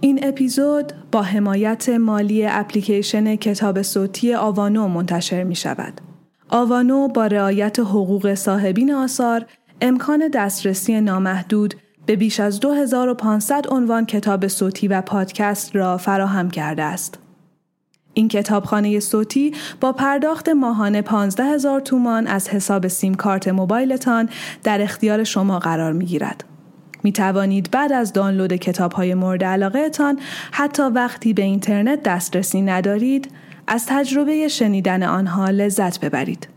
[0.00, 6.00] این اپیزود با حمایت مالی اپلیکیشن کتاب صوتی آوانو منتشر می شود.
[6.48, 9.46] آوانو با رعایت حقوق صاحبین آثار
[9.80, 11.74] امکان دسترسی نامحدود
[12.06, 17.18] به بیش از 2500 عنوان کتاب صوتی و پادکست را فراهم کرده است.
[18.14, 24.28] این کتابخانه صوتی با پرداخت ماهانه 15 هزار تومان از حساب سیم کارت موبایلتان
[24.62, 26.44] در اختیار شما قرار می گیرد.
[27.06, 30.20] می توانید بعد از دانلود کتاب های مورد علاقه تان
[30.52, 33.30] حتی وقتی به اینترنت دسترسی ندارید
[33.66, 36.48] از تجربه شنیدن آنها لذت ببرید.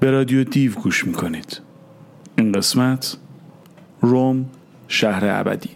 [0.00, 1.60] به رادیو دیو گوش می کنید.
[2.38, 3.16] این قسمت
[4.00, 4.46] روم
[4.88, 5.70] شهر ابدی.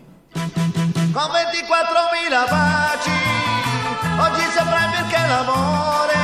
[4.25, 6.16] Oggi saprai perché l'amore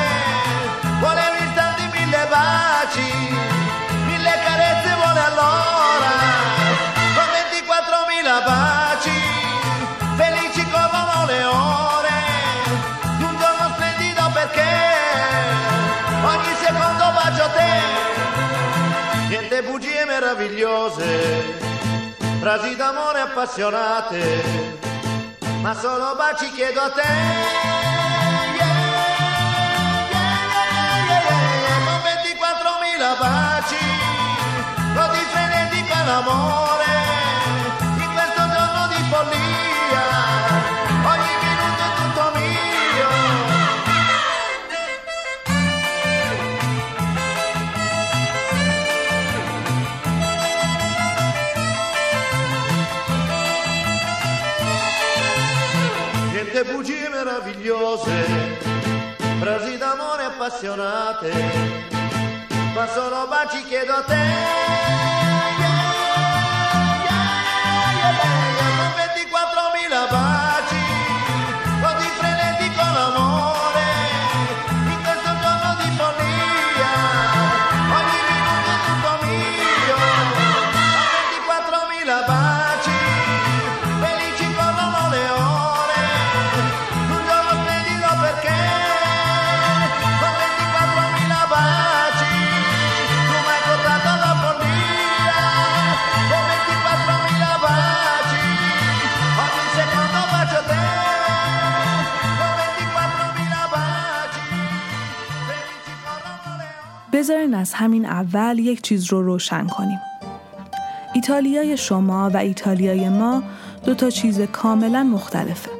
[20.33, 21.43] meravigliose,
[22.41, 24.81] frasi d'amore appassionate
[25.61, 27.03] ma solo baci chiedo a te.
[31.85, 33.77] Con 24.000 baci,
[35.71, 37.02] di con l'amore,
[57.43, 58.25] meravigliose,
[59.41, 61.33] frasi d'amore appassionate,
[62.75, 64.15] ma solo baci chiedo a te.
[64.15, 65.81] Yeah, yeah,
[67.99, 68.21] yeah,
[68.79, 70.42] Con 24.000 baci,
[107.23, 110.01] بذارین از همین اول یک چیز رو روشن کنیم.
[111.15, 113.43] ایتالیای شما و ایتالیای ما
[113.85, 115.71] دو تا چیز کاملا مختلفه.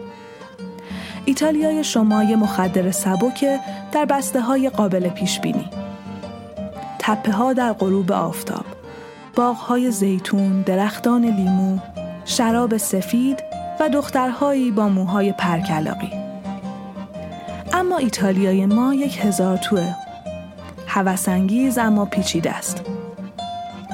[1.25, 3.61] ایتالیای شما یه مخدر سبکه
[3.93, 5.65] در بسته های قابل پیش بینی.
[6.99, 8.65] تپه ها در غروب آفتاب،
[9.37, 11.79] باغ های زیتون، درختان لیمو،
[12.25, 13.43] شراب سفید
[13.81, 16.13] و دخترهایی با موهای پرکلاقی.
[17.73, 19.95] اما ایتالیای ما یک هزار توه.
[20.95, 22.83] هوسانگیز اما پیچیده است.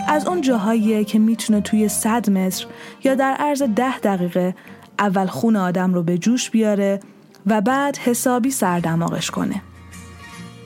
[0.09, 2.67] از اون جاهاییه که می‌تونه توی 100 متر
[3.05, 4.55] یا در عرض ده دقیقه
[4.99, 7.01] اول خون آدم رو به جوش بیاره
[7.47, 9.63] و بعد حسابی سردماغش کنه.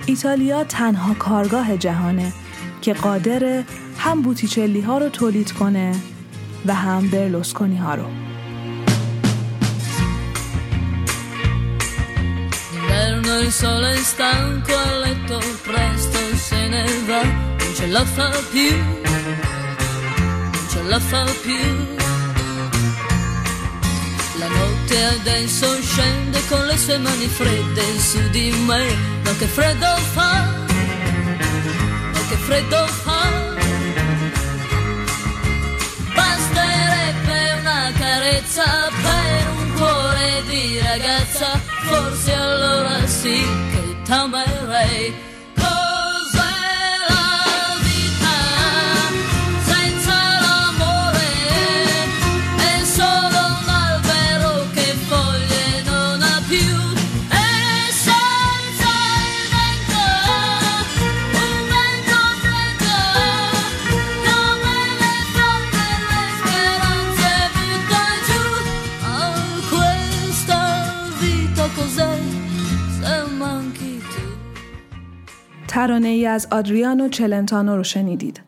[0.06, 2.32] ایتالیا تنها کارگاه جهانه
[2.82, 3.62] که قادر
[3.98, 5.94] هم بوتیچلی ها رو تولید کنه
[6.66, 8.04] و هم برلوسکونی ها رو.
[13.32, 18.30] D'inverno il sole è stanco a letto presto se ne va, non ce la fa
[18.50, 21.96] più, non ce la fa più.
[24.38, 28.84] La notte adesso scende con le sue mani fredde su di me,
[29.24, 30.32] ma che freddo fa,
[32.12, 33.30] ma che freddo fa.
[36.14, 43.38] Basterebbe una carezza per un cuore di ragazza, forse allora sì
[43.70, 45.31] che t'amerei.
[75.82, 78.42] ترانه ای از آدریانو چلنتانو رو شنیدید.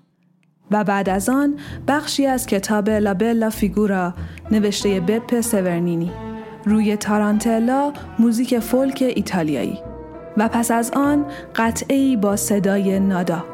[0.70, 1.54] و بعد از آن
[1.88, 4.14] بخشی از کتاب لابلا فیگورا
[4.50, 6.12] نوشته بپ سورنینی
[6.64, 9.78] روی تارانتلا موزیک فولک ایتالیایی
[10.36, 11.26] و پس از آن
[11.56, 13.53] قطعی با صدای نادا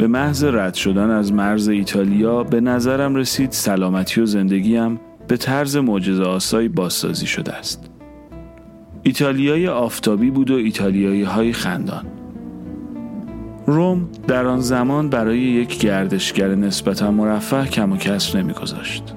[0.00, 5.76] به محض رد شدن از مرز ایتالیا به نظرم رسید سلامتی و زندگیم به طرز
[5.76, 7.90] معجزه آسایی بازسازی شده است.
[9.02, 12.06] ایتالیای آفتابی بود و ایتالیایی های خندان.
[13.66, 19.14] روم در آن زمان برای یک گردشگر نسبتا مرفه کم و کسر نمیگذاشت.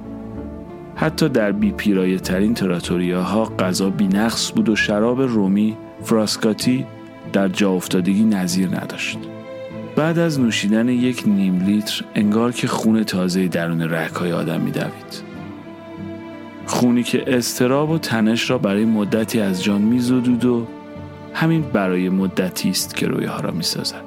[0.95, 6.85] حتی در بی پیرایه ترین تراتوریاها غذا بی نقص بود و شراب رومی فراسکاتی
[7.33, 9.32] در جا افتادگی نظیر نداشت.
[9.95, 15.24] بعد از نوشیدن یک نیم لیتر انگار که خون تازه درون رکای آدم میدوید.
[16.66, 20.68] خونی که استراب و تنش را برای مدتی از جان میزدود و
[21.34, 24.01] همین برای مدتی است که رویها را می‌سازد.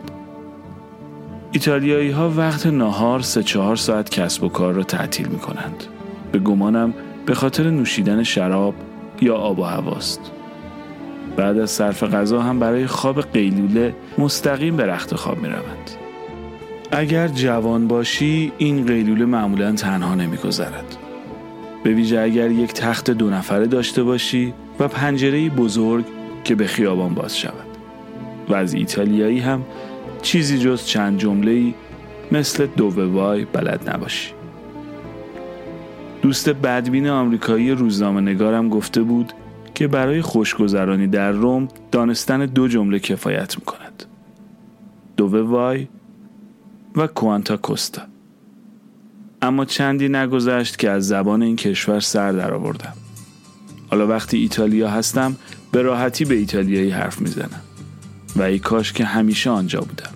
[1.53, 5.85] ایتالیایی ها وقت ناهار سه چهار ساعت کسب و کار را تعطیل می کنند.
[6.33, 6.94] به گمانم
[7.27, 8.75] به خاطر نوشیدن شراب
[9.21, 10.21] یا آب و هواست.
[11.37, 15.91] بعد از صرف غذا هم برای خواب قیلوله مستقیم به رخت خواب می روند.
[16.91, 20.97] اگر جوان باشی این قیلوله معمولا تنها نمی گذرد.
[21.85, 26.05] به ویژه اگر یک تخت دو نفره داشته باشی و پنجره بزرگ
[26.44, 27.67] که به خیابان باز شود.
[28.49, 29.62] و از ایتالیایی هم
[30.23, 31.75] چیزی جز چند جمله
[32.33, 34.33] مثل وای بلد نباشی.
[36.23, 39.33] دوست بدبین آمریکایی روزنامه نگارم گفته بود
[39.76, 44.05] که برای خوشگذرانی در روم دانستن دو جمله کفایت می‌کند.
[45.20, 45.88] وای
[46.96, 48.02] و کوانتا کوستا.
[49.43, 52.93] اما چندی نگذشت که از زبان این کشور سر درآوردم.
[53.90, 55.37] حالا وقتی ایتالیا هستم
[55.73, 57.61] به راحتی به ایتالیایی حرف می‌زنم
[58.37, 60.11] و ای کاش که همیشه آنجا بودم.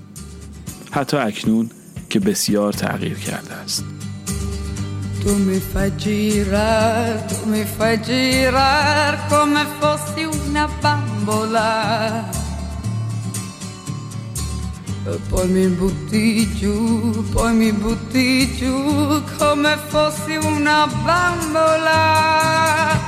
[0.91, 1.71] حتی اکنون
[2.11, 3.85] که بسیار تغییر کرده است.
[5.23, 12.29] Tu mi fai girare, tu mi fai girare come fossi una bambola.
[15.05, 22.99] E poi mi butti giù, poi mi butti giù come fossi una bambola.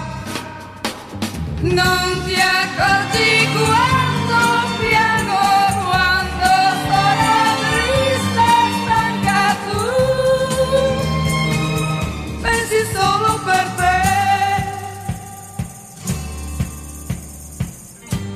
[1.61, 4.12] Non ti accorgi quando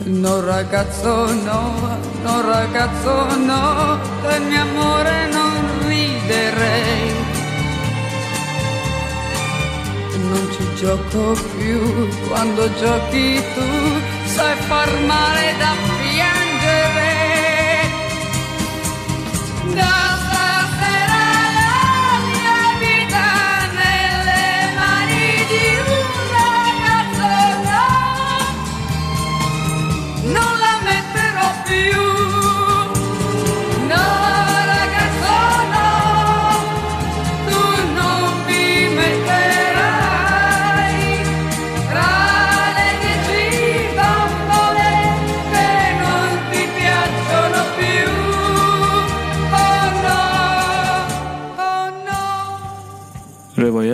[0.09, 7.13] No ragazzo no, no ragazzo no, del mio amore non riderei.
[10.29, 17.15] Non ci gioco più, quando giochi tu sai far male da piangere.
[19.75, 20.16] Da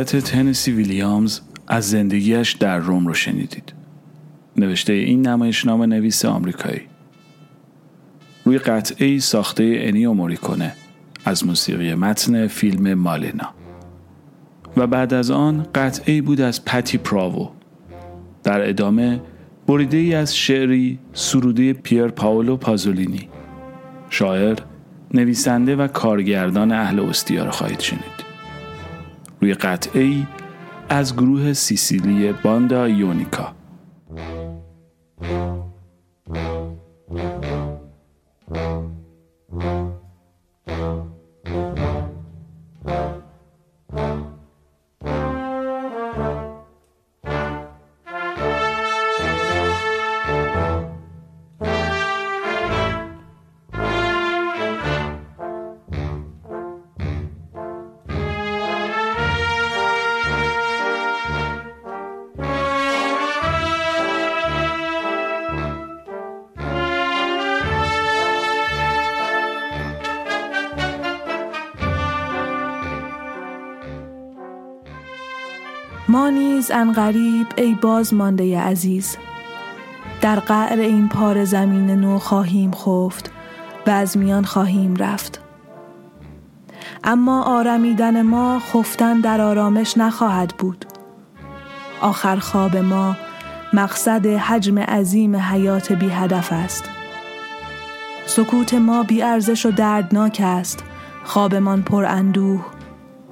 [0.03, 3.73] روایت تنسی ویلیامز از زندگیش در روم رو شنیدید.
[4.57, 6.81] نوشته این نمایشنامه نویس آمریکایی.
[8.45, 10.73] روی قطعه ساخته انیو موریکونه
[11.25, 13.55] از موسیقی متن فیلم مالنا
[14.77, 17.49] و بعد از آن قطعه بود از پتی پراوو
[18.43, 19.21] در ادامه
[19.67, 23.29] بریده ای از شعری سروده پیر پاولو پازولینی
[24.11, 24.59] شاعر
[25.15, 28.32] نویسنده و کارگردان اهل استیار خواهید شنید
[29.43, 30.27] روی قطعه ای
[30.89, 33.62] از گروه سیسیلی باندا یونیکا.
[76.63, 79.17] نیز انقریب ای باز مانده عزیز.
[80.21, 83.31] در قعر این پار زمین نو خواهیم خفت
[83.87, 85.41] و از میان خواهیم رفت.
[87.05, 90.85] اما آرمیدن ما خفتن در آرامش نخواهد بود.
[92.01, 93.17] آخر خواب ما
[93.73, 96.85] مقصد حجم عظیم حیات بی هدف است.
[98.27, 100.85] سکوت ما بی ارزش و دردناک است.
[101.25, 102.65] خوابمان پر اندوه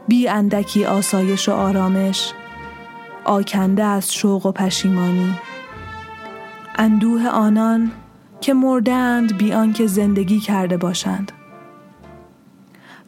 [0.09, 2.33] بی اندکی آسایش و آرامش.
[3.31, 5.35] آکنده از شوق و پشیمانی.
[6.79, 7.91] اندوه آنان
[8.41, 11.33] که مردند بی آنکه زندگی کرده باشند.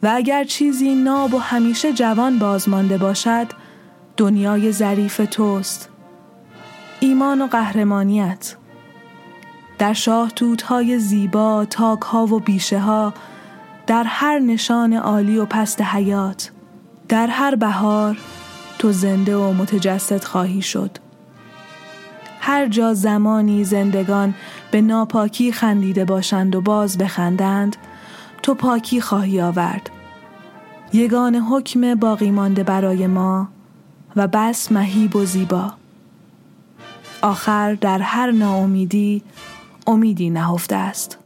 [0.03, 3.47] و اگر چیزی ناب و همیشه جوان بازمانده باشد
[4.17, 5.89] دنیای ظریف توست.
[6.99, 8.55] ایمان و قهرمانیت.
[9.79, 10.31] در شاه
[10.65, 13.13] های زیبا تاک ها و بیشه ها
[13.87, 16.51] در هر نشان عالی و پست حیات
[17.09, 18.17] در هر بهار
[18.83, 20.97] تو زنده و متجسد خواهی شد.
[22.39, 24.33] هر جا زمانی زندگان
[24.71, 27.75] به ناپاکی خندیده باشند و باز بخندند
[28.41, 29.89] تو پاکی خواهی آورد.
[30.93, 33.47] یگان حکم باقی مانده برای ما
[34.15, 35.73] و بس مهیب و زیبا.
[37.21, 39.23] آخر در هر ناامیدی
[39.87, 41.22] امیدی نهفته است.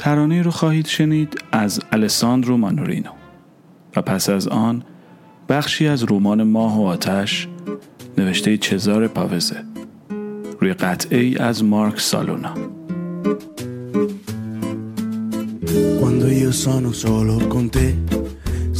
[0.00, 3.10] ترانه رو خواهید شنید از الساندرو مانورینو
[3.96, 4.82] و پس از آن
[5.48, 7.48] بخشی از رمان ماه و آتش
[8.18, 9.64] نوشته چزار پاوزه
[10.60, 12.54] روی قطعه ای از مارک سالونا
[16.00, 17.86] Quando io sono solo con te,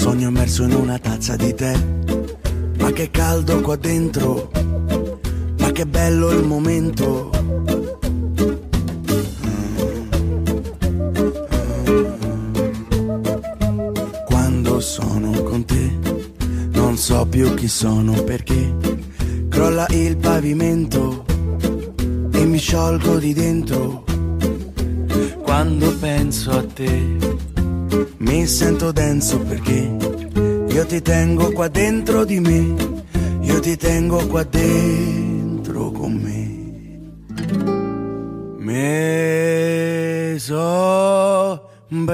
[0.02, 1.74] sogno immerso in una tazza di tè.
[2.80, 4.50] Ma che caldo qua dentro,
[5.60, 7.08] ma che bello il momento.
[17.00, 18.76] So più chi sono perché
[19.48, 21.24] crolla il pavimento
[22.30, 24.04] e mi sciolgo di dentro.
[25.42, 27.16] Quando penso a te
[28.18, 29.96] mi sento denso perché
[30.68, 32.74] io ti tengo qua dentro di me,
[33.40, 36.58] io ti tengo qua dentro con me.
[38.58, 42.04] Me so una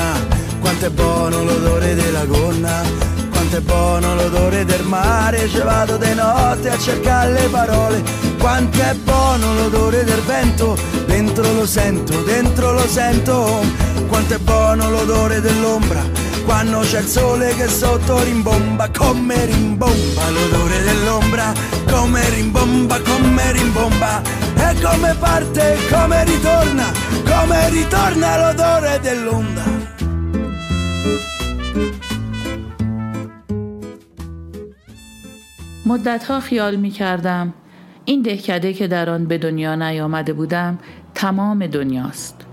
[0.00, 2.82] donna quanto è buono l'odore della gonna,
[3.30, 8.02] quanto è buono l'odore del mare, ci vado di notte a cercare le parole,
[8.38, 10.76] quanto è buono l'odore del vento,
[11.06, 13.62] dentro lo sento, dentro lo sento,
[14.08, 16.02] quanto è buono l'odore dell'ombra,
[16.44, 21.52] quando c'è il sole che sotto rimbomba, come rimbomba l'odore dell'ombra,
[21.90, 24.22] come rimbomba, come rimbomba,
[24.56, 26.90] e come parte, come ritorna,
[27.24, 29.79] come ritorna l'odore dell'onda.
[35.86, 37.54] مدتها خیال می کردم
[38.04, 40.78] این دهکده که در آن به دنیا نیامده بودم
[41.14, 42.46] تمام دنیاست.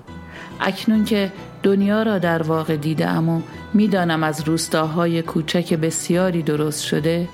[0.59, 1.31] اکنون که
[1.63, 3.41] دنیا را در واقع دیدم و
[3.73, 7.27] می‌دانم از روستاهای کوچک بسیاری درست شده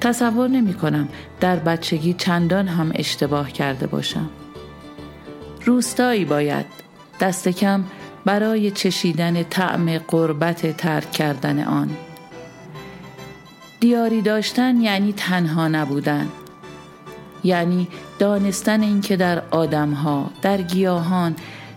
[0.00, 1.08] تصور نمی کنم
[1.40, 4.30] در بچگی چندان هم اشتباه کرده باشم.
[5.64, 6.66] روستایی باید
[7.20, 7.84] دست کم
[8.24, 11.90] برای چشیدن طعم قربت ترک کردن آن.
[13.80, 16.28] دیاری داشتن یعنی تنها نبودن.
[17.44, 17.88] یعنی
[18.18, 21.36] دانستن اینکه در آدمها در گیاهان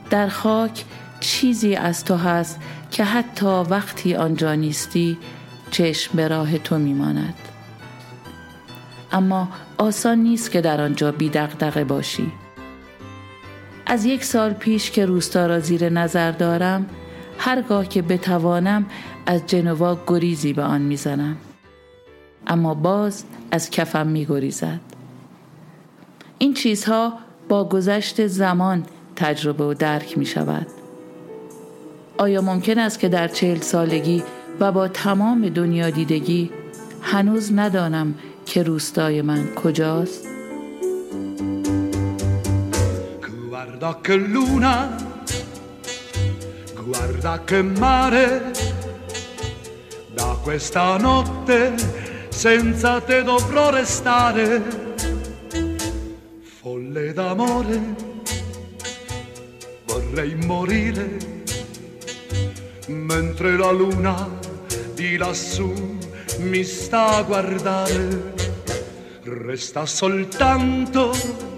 [0.09, 0.85] در خاک
[1.19, 2.59] چیزی از تو هست
[2.91, 5.17] که حتی وقتی آنجا نیستی
[5.71, 7.33] چشم به راه تو میماند.
[9.11, 11.31] اما آسان نیست که در آنجا بی
[11.87, 12.31] باشی.
[13.85, 16.85] از یک سال پیش که روستا را زیر نظر دارم
[17.37, 18.85] هرگاه که بتوانم
[19.25, 21.37] از جنوا گریزی به آن می‌زنم
[22.47, 24.79] اما باز از کفم می گریزد.
[26.37, 27.13] این چیزها
[27.49, 28.83] با گذشت زمان
[29.15, 30.67] تجربه و درک می شود.
[32.17, 34.23] آیا ممکن است که در چهل سالگی
[34.59, 36.49] و با تمام دنیا دیدگی
[37.01, 38.15] هنوز ندانم
[38.45, 40.34] که روستای من کجاست؟
[43.65, 44.95] Guarda che luna,
[46.83, 48.51] guarda che mare,
[50.13, 51.73] da questa notte
[52.29, 54.61] senza te dovrò restare,
[56.43, 57.95] folle d'amore,
[59.85, 61.17] vorrei morire,
[62.85, 64.29] mentre la luna
[64.93, 65.73] di lassù
[66.37, 68.33] mi sta a guardare,
[69.23, 71.54] resta soltanto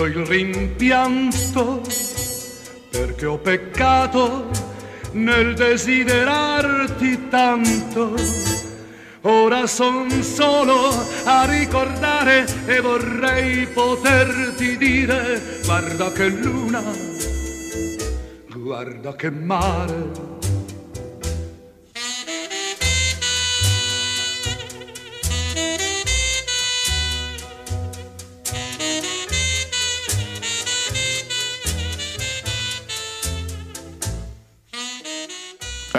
[0.00, 1.82] tutto il rimpianto,
[2.90, 4.48] perché ho peccato
[5.12, 8.14] nel desiderarti tanto.
[9.22, 10.88] Ora son solo
[11.24, 16.82] a ricordare e vorrei poterti dire guarda che luna,
[18.54, 20.39] guarda che mare.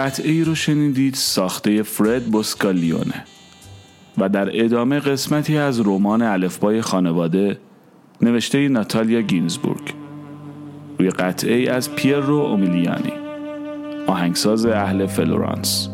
[0.02, 3.24] قطعه ای رو شنیدید ساخته فرد بوسکالیونه.
[4.18, 7.58] و در ادامه قسمتی از رمان الفبای خانواده
[8.22, 9.94] نوشته ناتالیا گینزبورگ.
[10.98, 13.12] روی قطعه ای از رو اومیلیانی.
[14.06, 15.88] آهنگساز اهل فلورانس.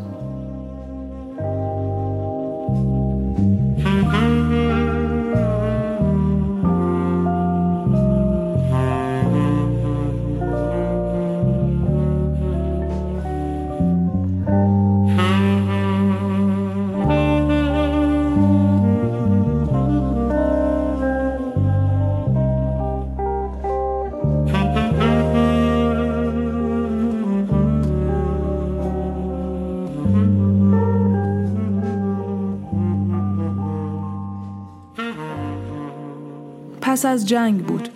[37.08, 37.88] از جنگ بود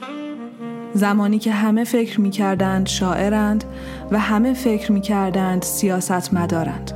[0.95, 3.65] زمانی که همه فکر می کردند شاعرند
[4.11, 6.93] و همه فکر می کردند سیاست مدارند.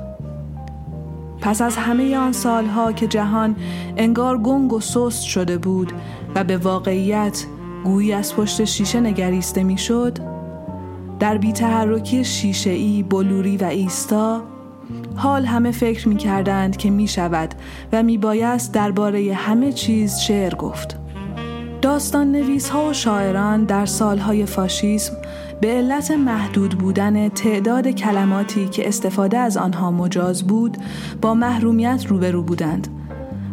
[1.41, 3.57] پس از همه آن سالها که جهان
[3.97, 5.93] انگار گنگ و سست شده بود
[6.35, 7.45] و به واقعیت
[7.85, 10.19] گویی از پشت شیشه نگریسته می‌شد
[11.19, 14.43] در بیتحرکی شیشه ای بلوری و ایستا
[15.17, 17.55] حال همه فکر می کردند که می شود
[17.93, 20.96] و می بایست درباره همه چیز شعر گفت.
[21.87, 25.13] داستان نویس ها و شاعران در سالهای فاشیسم
[25.61, 30.77] به علت محدود بودن تعداد کلماتی که استفاده از آنها مجاز بود
[31.23, 32.89] با محرومیت روبرو بودند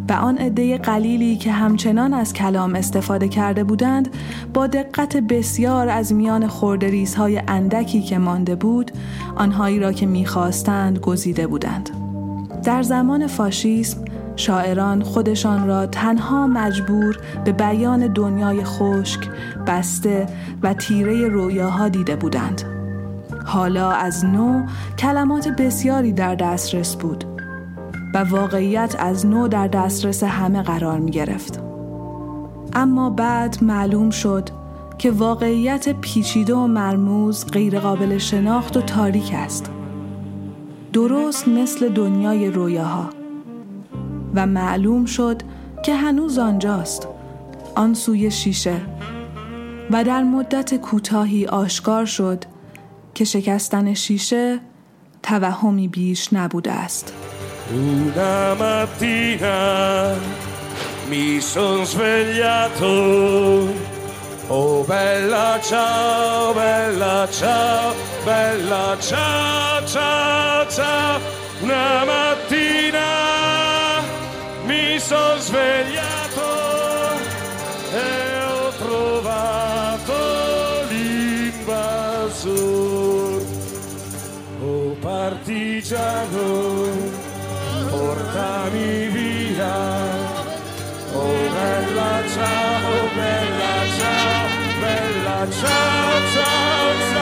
[0.10, 4.15] و آن عده قلیلی که همچنان از کلام استفاده کرده بودند
[4.54, 8.91] با دقت بسیار از میان خوردریز های اندکی که مانده بود
[9.36, 11.89] آنهایی را که می‌خواستند گزیده بودند.
[12.63, 14.03] در زمان فاشیسم
[14.36, 19.30] شاعران خودشان را تنها مجبور به بیان دنیای خشک،
[19.67, 20.28] بسته
[20.63, 22.62] و تیره رویاها دیده بودند.
[23.46, 24.65] حالا از نو
[25.00, 27.24] کلمات بسیاری در دسترس بود
[28.13, 31.63] و واقعیت از نو در دسترس همه قرار می گرفت.
[32.74, 34.50] اما بعد معلوم شد
[34.98, 39.69] که واقعیت پیچیده و مرموز غیرقابل شناخت و تاریک است.
[40.93, 43.22] درست مثل دنیای رویاها.
[44.34, 45.41] و معلوم شد
[45.86, 47.08] که هنوز آنجاست.
[47.76, 48.82] آن سوی شیشه.
[49.91, 52.43] و در مدت کوتاهی آشکار شد
[53.13, 54.60] که شکستن شیشه
[55.24, 57.13] توهمی بیش نبوده است.
[57.72, 59.58] Una mattina
[61.10, 62.93] mi son svegliato.
[64.50, 67.93] Oh bella ciao, bella ciao,
[68.26, 71.19] bella ciao, ciao, ciao.
[71.63, 73.33] Una mattina
[74.99, 76.41] sono svegliato
[77.91, 80.13] e ho trovato
[80.89, 82.52] l'invasor.
[84.62, 86.88] Oh partigiano,
[87.89, 89.76] portami via.
[91.13, 94.47] Oh bella ciao, bella ciao,
[94.80, 97.12] bella ciao, ciao, ciao.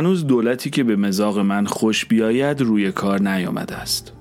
[0.00, 4.12] هنوز دولتی که به مزاق من خوش بیاید روی کار نیامده است.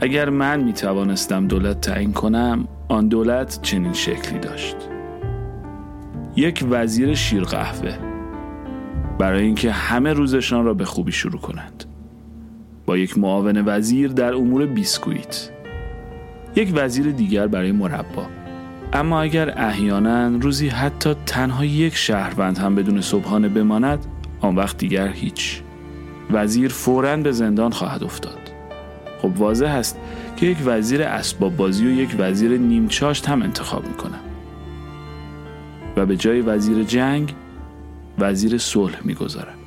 [0.00, 4.76] اگر من می توانستم دولت تعیین کنم آن دولت چنین شکلی داشت.
[6.36, 7.98] یک وزیر شیر قهوه
[9.18, 11.84] برای اینکه همه روزشان را به خوبی شروع کنند.
[12.86, 15.50] با یک معاون وزیر در امور بیسکویت.
[16.56, 18.39] یک وزیر دیگر برای مربا.
[18.92, 24.06] اما اگر احیانا روزی حتی تنها یک شهروند هم بدون صبحانه بماند
[24.40, 25.62] آن وقت دیگر هیچ.
[26.30, 28.38] وزیر فوراً به زندان خواهد افتاد.
[29.22, 29.98] خب واضح است
[30.36, 34.20] که یک وزیر اسباب بازی و یک وزیر نیمچاشت هم انتخاب می‌کنم
[35.96, 37.34] و به جای وزیر جنگ
[38.18, 39.59] وزیر صلح می‌گذارم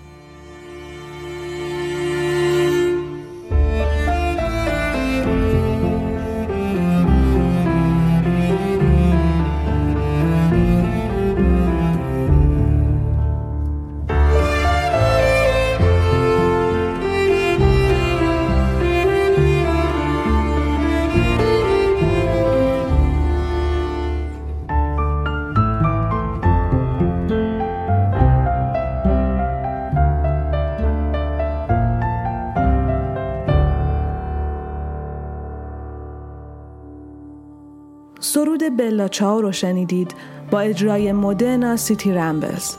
[38.94, 40.16] بلا چاو رو شنیدید
[40.52, 42.76] با اجرای مدرنا سیتی رمبلز.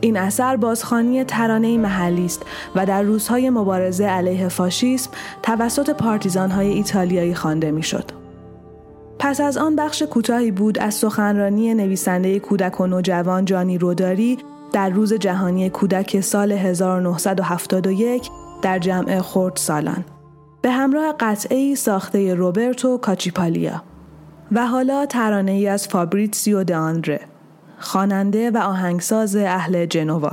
[0.00, 2.42] این اثر بازخانی ترانه محلی است
[2.74, 5.10] و در روزهای مبارزه علیه فاشیسم
[5.42, 8.04] توسط پارتیزانهای ایتالیایی خوانده می‌شد.
[9.18, 14.38] پس از آن بخش کوتاهی بود از سخنرانی نویسنده کودک و نوجوان جانی روداری
[14.72, 18.30] در روز جهانی کودک سال 1971
[18.62, 20.04] در جمع خورد سالان
[20.62, 23.82] به همراه قطعه ساخته روبرتو کاچیپالیا
[24.52, 27.20] و حالا ترانه ای از فابریتسیو د آندره
[27.78, 30.32] خواننده و آهنگساز اهل جنوا.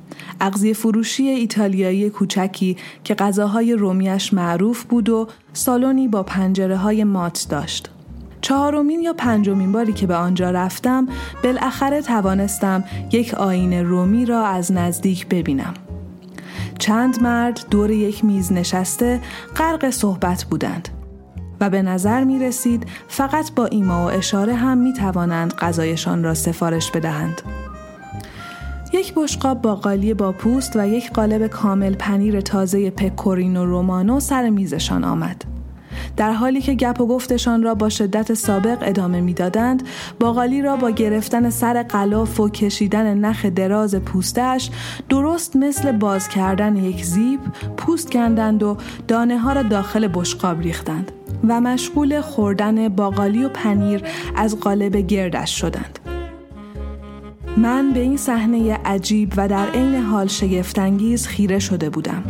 [0.41, 7.47] اغذیه فروشی ایتالیایی کوچکی که غذاهای رومیش معروف بود و سالنی با پنجره های مات
[7.49, 7.89] داشت.
[8.41, 11.07] چهارمین یا پنجمین باری که به آنجا رفتم
[11.43, 15.73] بالاخره توانستم یک آینه رومی را از نزدیک ببینم.
[16.79, 19.19] چند مرد دور یک میز نشسته
[19.57, 20.89] غرق صحبت بودند
[21.59, 26.33] و به نظر می رسید فقط با ایما و اشاره هم می توانند غذایشان را
[26.33, 27.41] سفارش بدهند.
[28.93, 34.49] یک بشقاب با قالی با پوست و یک قالب کامل پنیر تازه پکورینو رومانو سر
[34.49, 35.45] میزشان آمد.
[36.17, 39.83] در حالی که گپ و گفتشان را با شدت سابق ادامه می‌دادند
[40.19, 44.69] باقالی را با گرفتن سر قلاف و کشیدن نخ دراز پوستش
[45.09, 47.39] درست مثل باز کردن یک زیب
[47.77, 48.77] پوست کندند و
[49.07, 51.11] دانه ها را داخل بشقاب ریختند
[51.47, 54.03] و مشغول خوردن باقالی و پنیر
[54.35, 55.99] از قالب گردش شدند
[57.57, 62.23] من به این صحنه عجیب و در عین حال شگفتانگیز خیره شده بودم.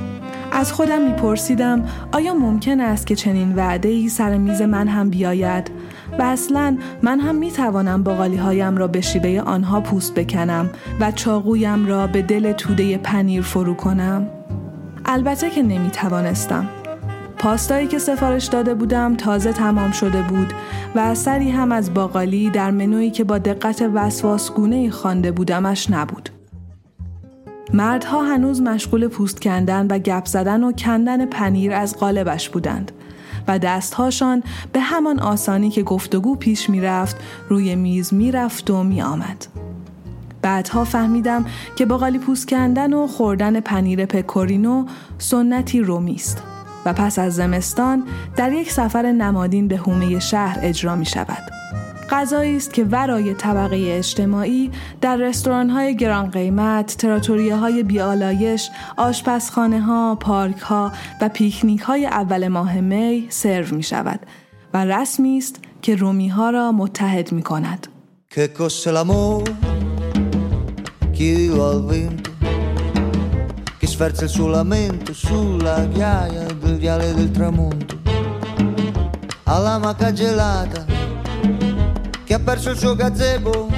[0.52, 5.72] از خودم میپرسیدم آیا ممکن است که چنین وعده ای سر میز من هم بیاید
[6.20, 11.86] و اصلا من هم می‌توانم باقالی هایم را به شیبه آنها پوست بکنم و چاقویم
[11.86, 14.28] را به دل توده پنیر فرو کنم؟
[15.06, 16.70] البته که نمی‌توانستم.
[17.42, 20.54] پاستایی که سفارش داده بودم تازه تمام شده بود
[20.96, 26.30] و اثری هم از باقالی در منویی که با دقت وسواسگونه خوانده بودمش نبود.
[27.74, 32.92] مردها هنوز مشغول پوست کندن و گپ زدن و کندن پنیر از قالبش بودند
[33.48, 37.16] و دستهاشان به همان آسانی که گفتگو پیش می‌رفت
[37.50, 39.48] روی میز می‌رفت و میآمد.
[40.42, 44.86] بعدها فهمیدم که باقالی پوست کندن و خوردن پنیر پکورینو
[45.18, 46.51] سنتی رومی است
[46.86, 48.04] و پس از زمستان
[48.36, 51.52] در یک سفر نمادین به حومه شهر اجرا می شود.
[52.12, 59.82] غذایی است که ورای طبقه اجتماعی در رستوران های گران قیمت، تراتوریه های بیالایش، آشپزخانه
[59.82, 60.91] ها، پارک ها
[61.22, 64.20] و پیکنیک های اول ماه می سرو می شود
[64.74, 67.88] و رسمی است که رومی ها را متحد می کند.
[74.02, 78.00] Sferza il suo lamento sulla ghiaia del viale del tramonto,
[79.44, 80.84] alla maca gelata
[82.24, 83.70] che ha perso il suo gazebo,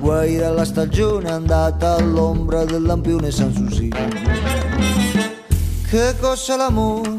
[0.00, 3.96] guai dalla stagione andata all'ombra del lampione San Susino.
[5.88, 7.18] Che cos'è l'amore?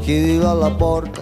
[0.00, 1.20] Chi vive alla porta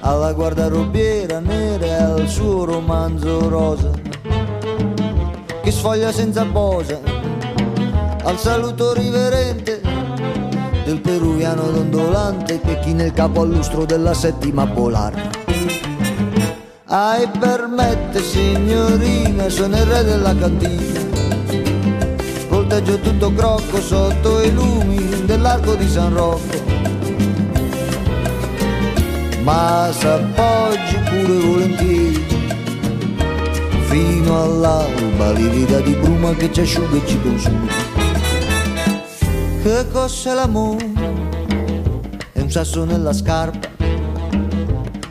[0.00, 3.92] alla guardarobiera nera e al suo romanzo rosa
[5.62, 7.15] che sfoglia senza posa
[8.26, 9.80] al saluto riverente
[10.84, 15.30] del peruviano dondolante che china il capo al lustro della settima polare.
[16.86, 21.00] Ai permette signorina sono il re della cantina.
[22.48, 26.64] Volteggio tutto crocco sotto i lumi dell'arco di San Rocco.
[29.44, 32.26] Ma s'appoggi pure volentieri
[33.86, 37.85] fino all'alba livida di bruma che ci asciuga e ci consuma
[39.66, 40.92] che cos'è l'amore?
[42.30, 43.68] è un sasso nella scarpa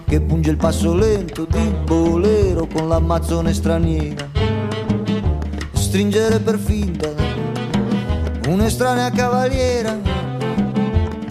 [0.07, 4.29] che punge il passo lento di bolero con l'ammazzone straniera
[5.73, 7.09] stringere per finta
[8.47, 9.99] un'estranea cavaliera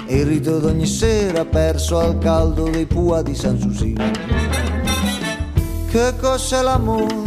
[0.04, 4.04] e il rito d'ogni sera perso al caldo dei pua di San Susino.
[5.90, 7.22] Che cos'è l'amore?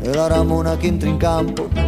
[0.00, 1.87] È la ramona che entra in campo.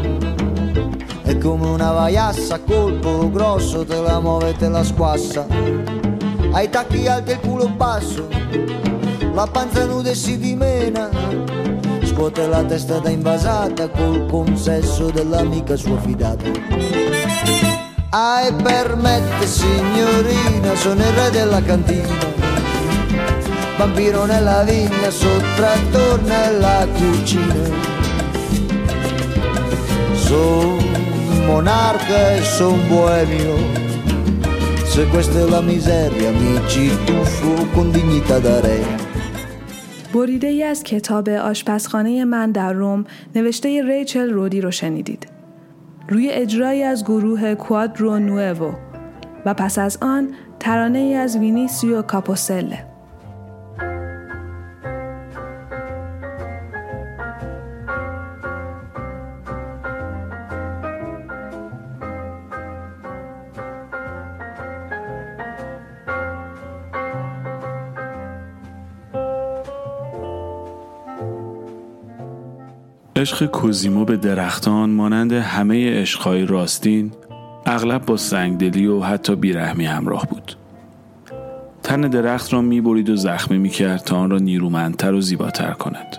[1.31, 5.47] È come una vaiassa a colpo grosso, te la muove e te la squassa.
[6.51, 8.27] Ai tacchi alti e il culo basso,
[9.33, 11.09] la panza nuda e si dimena.
[12.03, 16.51] Scuote la testa da invasata col consesso dell'amica sua fidata.
[18.09, 22.09] Ai permette signorina, sono il re della cantina.
[23.79, 27.55] Vampiro nella vigna, sottrattore nella cucina.
[30.15, 30.90] Son
[31.47, 33.57] monarca e son boemio.
[34.85, 38.81] Se questa è la miseria, mi ci tuffo con dignità da re.
[40.15, 45.27] بریده ای از کتاب آشپزخانه من در روم نوشته ریچل رودی رو شنیدید.
[46.09, 48.73] روی اجرایی از گروه کوادرو نوئو
[49.47, 50.29] و پس از آن
[50.61, 52.90] ترانه ای از وینیسیو کاپوسله
[73.21, 77.13] عشق کوزیمو به درختان مانند همه عشقهای راستین
[77.67, 80.57] اغلب با سنگدلی و حتی بیرحمی همراه بود.
[81.83, 86.17] تن درخت را می‌برید و زخمی می‌کرد تا آن را نیرومندتر و زیباتر کند.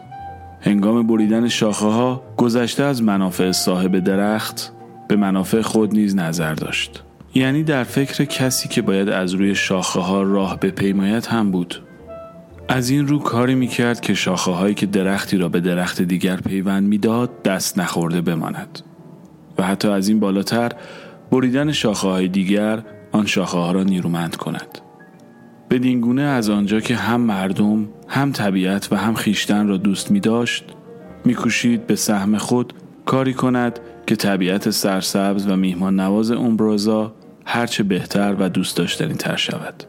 [0.61, 4.71] هنگام بریدن شاخه ها گذشته از منافع صاحب درخت
[5.07, 7.03] به منافع خود نیز نظر داشت.
[7.35, 11.75] یعنی در فکر کسی که باید از روی شاخه ها راه بپیماید هم بود.
[12.73, 16.87] از این رو کاری می‌کرد که شاخه هایی که درختی را به درخت دیگر پیوند
[16.87, 18.79] می‌داد دست نخورده بماند.
[19.57, 20.71] و حتی از این بالاتر
[21.31, 24.79] بریدن شاخه های دیگر آن شاخه ها را نیرومند کند.
[25.69, 30.19] بدین گونه از آنجا که هم مردم هم طبیعت و هم خیشتن را دوست می
[30.19, 30.63] داشت
[31.25, 32.73] میکوشید به سهم خود
[33.05, 37.13] کاری کند که طبیعت سرسبز و میهمان نواز امبروزا
[37.45, 39.83] هرچه بهتر و دوست داشتنی تر شود.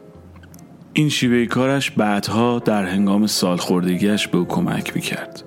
[0.95, 5.43] این شیوه کارش بعدها در هنگام سالخوردگیش به او کمک می‌کرد.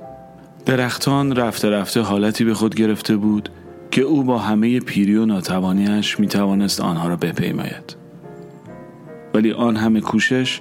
[0.67, 3.49] درختان رفته رفته حالتی به خود گرفته بود
[3.91, 7.97] که او با همه پیری و ناتوانیش می توانست آنها را بپیماید.
[9.35, 10.61] ولی آن همه کوشش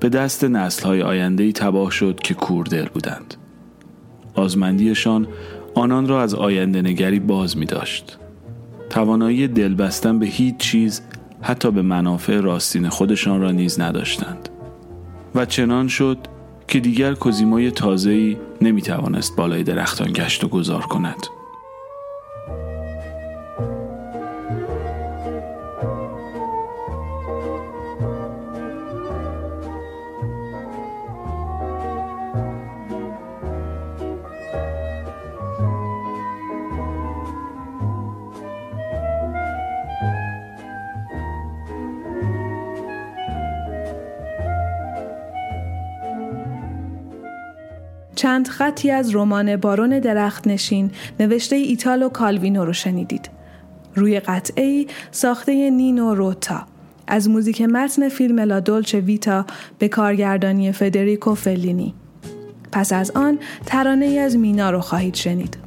[0.00, 3.34] به دست نسلهای آینده ای تباه شد که کوردل بودند.
[4.34, 5.26] آزمندیشان
[5.74, 8.18] آنان را از آینده نگری باز می داشت
[8.90, 11.02] توانایی دل بستن به هیچ چیز
[11.42, 14.48] حتی به منافع راستین خودشان را نیز نداشتند.
[15.34, 16.18] و چنان شد
[16.68, 21.26] که دیگر کوزیمای تازه‌ای نمی توانست بالای درختان گشت و گذار کند.
[48.26, 53.30] چند خطی از رمان بارون درخت نشین نوشته ایتالو کالوینو رو شنیدید.
[53.94, 56.66] روی قطعه ساخته نینو روتا
[57.06, 59.46] از موزیک متن فیلم لا دولچه ویتا
[59.78, 61.94] به کارگردانی فدریکو فلینی.
[62.72, 65.65] پس از آن ترانه از مینا رو خواهید شنید.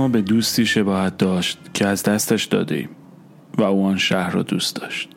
[0.00, 2.88] ما به دوستی شباهت داشت که از دستش داده ایم
[3.58, 5.08] و او آن شهر را دوست داشت.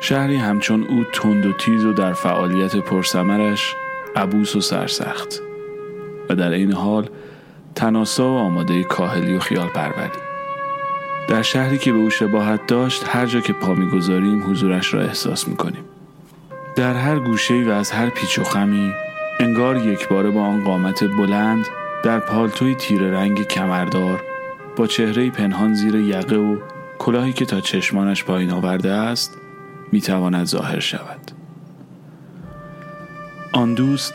[0.00, 3.74] شهری همچون او تند و تیز و در فعالیت پرسمرش
[4.16, 5.40] عبوس و سرسخت
[6.30, 7.08] و در این حال
[7.74, 10.18] تناسا و آماده کاهلی و خیال پروری.
[11.28, 15.48] در شهری که به او شباهت داشت هر جا که پا می‌گذاریم حضورش را احساس
[15.48, 15.84] می‌کنیم.
[16.76, 18.92] در هر گوشه و از هر پیچ و خمی
[19.40, 21.66] انگار یک باره با آن قامت بلند
[22.02, 24.22] در پالتوی تیر رنگ کمردار
[24.76, 26.56] با چهره پنهان زیر یقه و
[26.98, 29.36] کلاهی که تا چشمانش پایین آورده است
[29.92, 31.30] می‌تواند ظاهر شود
[33.52, 34.14] آن دوست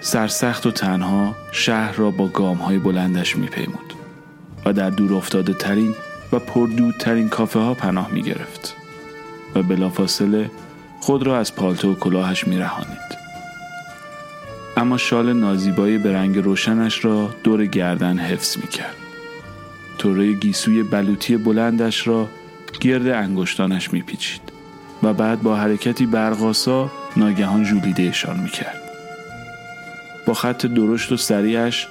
[0.00, 3.94] سرسخت و تنها شهر را با گام های بلندش میپیمود
[4.66, 5.94] و در دور افتاده ترین
[6.32, 8.76] و پردودترین کافه ها پناه می گرفت
[9.54, 10.50] و بلافاصله
[11.00, 13.23] خود را از پالتو و کلاهش می رهانید.
[14.76, 18.96] اما شال نازیبایی به رنگ روشنش را دور گردن حفظ می کرد.
[19.98, 22.28] توره گیسوی بلوطی بلندش را
[22.80, 24.52] گرد انگشتانش می پیچید
[25.02, 28.80] و بعد با حرکتی برقاسا ناگهان جولیدهشان می کرد.
[30.26, 31.88] با خط درشت و سریعش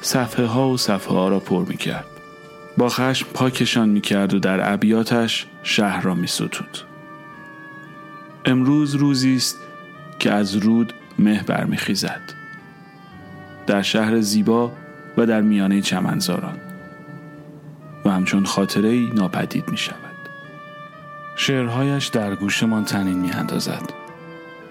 [0.00, 2.06] صفحه ها و صفحه ها را پر می کرد.
[2.76, 6.28] با خشم پاکشان می کرد و در ابیاتش شهر را می.
[8.44, 9.58] امروز روزی است
[10.18, 12.20] که از رود مه برمیخیزد.
[13.66, 14.72] در شهر زیبا
[15.16, 16.56] و در میانه چمنزاران.
[18.04, 19.98] و همچون خاطره ناپدید می شود
[21.36, 23.92] شعرهایش در گوشمان تنین می اندازد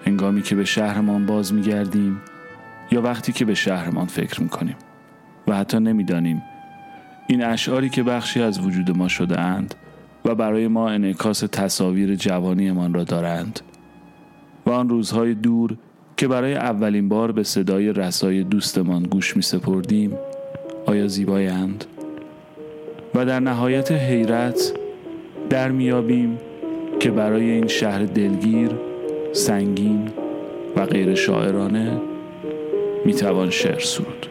[0.06, 2.20] هنگامی که به شهرمان باز می گردیم
[2.90, 4.76] یا وقتی که به شهرمان فکر می کنیم
[5.48, 6.42] و حتی نمی‌دانیم
[7.26, 9.74] این اشعاری که بخشی از وجود ما شده اند
[10.24, 13.60] و برای ما انعکاس تصاویر جوانیمان را دارند.
[14.66, 15.76] و آن روزهای دور
[16.16, 20.12] که برای اولین بار به صدای رسای دوستمان گوش می سپردیم
[20.86, 21.84] آیا زیبایند؟
[23.14, 24.72] و در نهایت حیرت
[25.50, 26.38] در میابیم
[27.00, 28.70] که برای این شهر دلگیر
[29.32, 30.08] سنگین
[30.76, 32.00] و غیر شاعرانه
[33.04, 34.26] می‌توان شعر سرود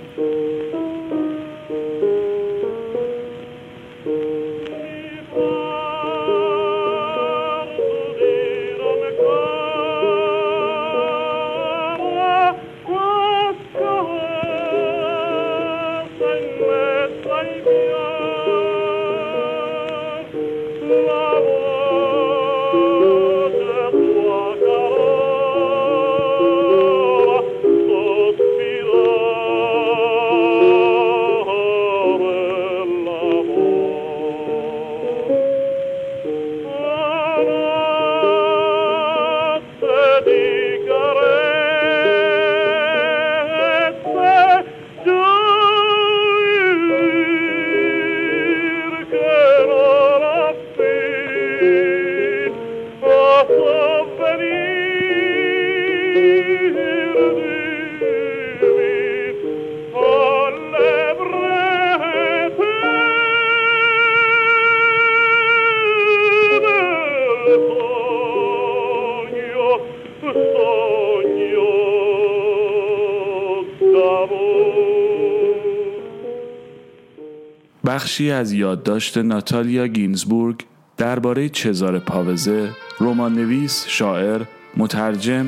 [77.94, 80.66] بخشی از یادداشت ناتالیا گینزبورگ
[80.98, 82.70] درباره چزار پاوزه،
[83.00, 84.41] رمان نویس، شاعر،
[84.78, 85.48] مترجم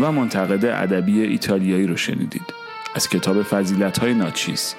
[0.00, 2.54] و منتقد ادبی ایتالیایی رو شنیدید.
[2.94, 4.74] از کتاب فضیلت های ناچیز.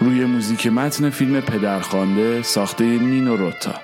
[0.00, 3.74] روی موزیک متن فیلم پدرخوانده ساخته نینو روتا.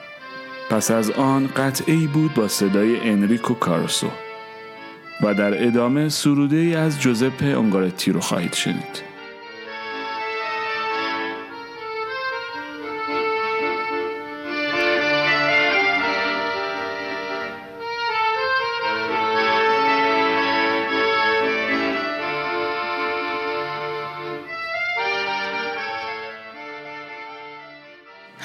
[0.71, 4.11] پس از آن قطعی بود با صدای انریکو کاروسو.
[5.23, 9.10] و در ادامه سروده ای از جوزپه اونگارتی رو خواهید شنید.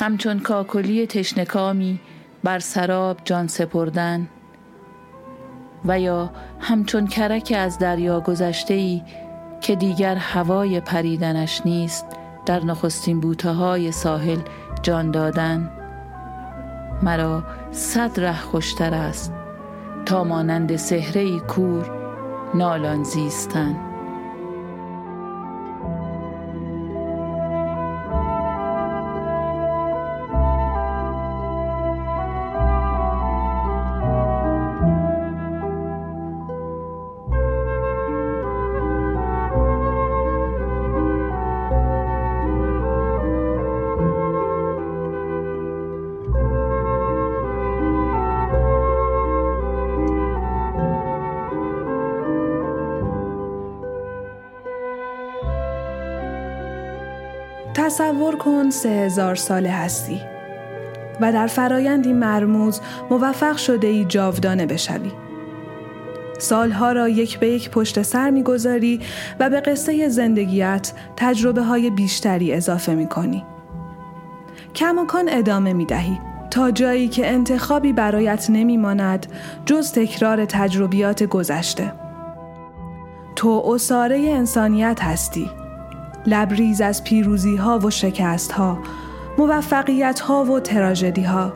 [0.05, 1.99] همچون کاکلی تشنکامی
[2.43, 4.27] بر سراب جان سپردن.
[5.85, 6.29] و یا
[6.59, 9.01] همچون کرک از دریا گذشته ای
[9.61, 12.05] که دیگر هوای پریدنش نیست
[12.45, 14.39] در نخستین بوته های ساحل
[14.81, 15.71] جان دادن.
[17.03, 19.33] مرا صد ره خوشتر است
[20.05, 21.91] تا مانند سهره کور
[22.53, 23.94] نالان زیستن.
[57.95, 60.21] تصور کن سه هزار ساله هستی
[61.21, 65.11] و در فرایندی مرموز موفق شده ای جاودانه بشوی.
[66.39, 68.99] سالها را یک به یک پشت سر می‌گذاری
[69.39, 73.45] و به قصه زندگیت تجربه های بیشتری اضافه می کنی.
[74.75, 76.19] کماکان ادامه می دهی
[76.51, 79.27] تا جایی که انتخابی برایت نمی ماند
[79.65, 81.93] جز تکرار تجربیات گذشته.
[83.35, 85.49] تو اصاره انسانیت هستی
[86.27, 88.79] لبریز از پیروزی ها و شکست ها
[89.37, 91.53] موفقیت ها و تراژدی ها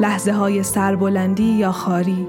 [0.00, 2.28] لحظه های سربلندی یا خاری.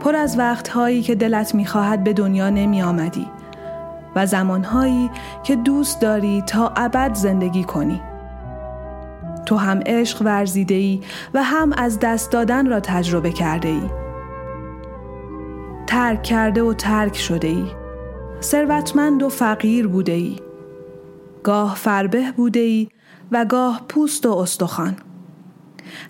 [0.00, 3.26] پر از وقت هایی که دلت می‌خواهد به دنیا نمی آمدی
[4.16, 5.10] و زمانهایی
[5.42, 8.00] که دوست داری تا ابد زندگی کنی.
[9.46, 11.00] تو هم عشق ورزیده ای
[11.34, 13.90] و هم از دست دادن را تجربه کرده ای
[15.86, 17.83] ترک کرده و ترک شده ای
[18.44, 20.36] ثروتمند و فقیر بوده ای.
[21.42, 22.88] گاه فربه بوده ای
[23.32, 24.96] و گاه پوست و استخوان.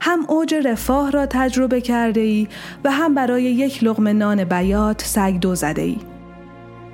[0.01, 2.49] هم اوج رفاه را تجربه کرده ای
[2.85, 5.99] و هم برای یک لغم نان بیات سگ دو زده ای.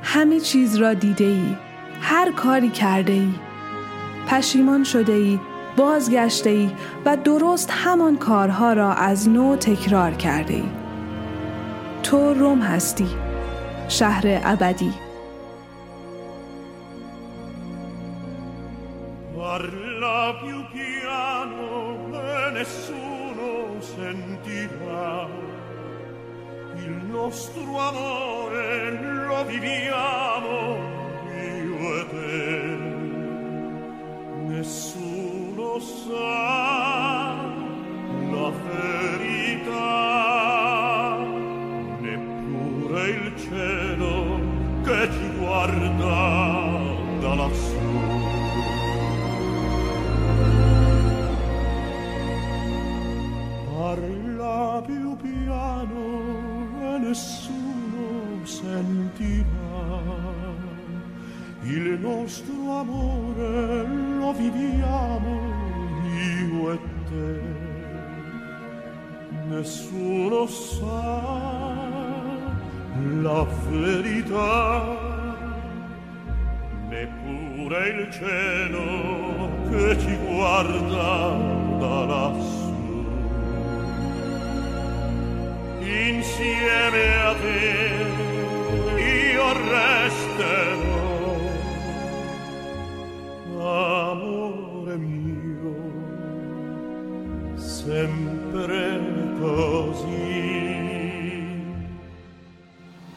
[0.03, 1.57] همه چیز را دیده ای.
[2.01, 3.33] هر کاری کرده ای.
[4.29, 5.39] پشیمان شده ای.
[5.77, 6.71] بازگشته ای
[7.05, 10.69] و درست همان کارها را از نو تکرار کرده ای.
[12.03, 13.09] تو روم هستی.
[13.89, 15.10] شهر ابدی.
[20.21, 25.27] Parla più piano, me nessuno sentirà.
[26.75, 30.77] Il nostro amore lo viviamo
[31.25, 32.77] io e te.
[34.49, 37.37] Nessuno sa
[38.31, 39.79] la verità,
[41.99, 44.39] neppure il cielo
[44.85, 46.19] che ci guarda
[47.21, 48.20] da lassù.
[53.91, 56.03] Parla più piano
[56.81, 59.99] e nessuno sentirà.
[61.63, 63.87] Il nostro amore
[64.17, 65.41] lo viviamo
[66.07, 66.79] io e
[67.09, 67.41] te.
[69.49, 71.79] Nessuno sa
[73.23, 74.97] la verità,
[76.89, 81.37] neppure il cielo che ci guarda
[81.81, 82.60] da lassù.
[86.11, 87.63] Insieme a te
[89.33, 91.13] io resterò,
[94.11, 95.77] amore mio,
[97.57, 98.83] sempre
[99.39, 100.19] così.